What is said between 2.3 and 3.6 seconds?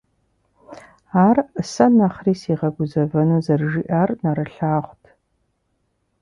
сигъэгузэвэну